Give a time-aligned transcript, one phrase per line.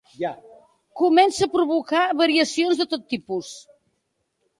[1.01, 3.51] Comença a provocar variacions de tot tipus.